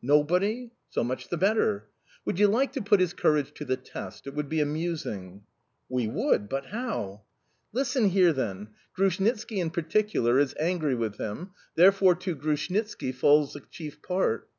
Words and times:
Nobody? 0.00 0.70
So 0.88 1.04
much 1.04 1.28
the 1.28 1.36
better! 1.36 1.90
Would 2.24 2.38
you 2.38 2.46
like 2.48 2.72
to 2.72 2.80
put 2.82 2.98
his 2.98 3.12
courage 3.12 3.52
to 3.52 3.66
the 3.66 3.76
test? 3.76 4.26
It 4.26 4.32
would 4.32 4.48
be 4.48 4.58
amusing"... 4.62 5.42
"We 5.86 6.08
would; 6.08 6.48
but 6.48 6.64
how?" 6.68 7.24
"Listen 7.74 8.06
here, 8.08 8.32
then: 8.32 8.68
Grushnitski 8.96 9.58
in 9.60 9.68
particular 9.68 10.38
is 10.38 10.54
angry 10.58 10.94
with 10.94 11.18
him 11.18 11.50
therefore 11.74 12.14
to 12.14 12.34
Grushnitski 12.34 13.12
falls 13.12 13.52
the 13.52 13.60
chief 13.70 14.00
part. 14.00 14.48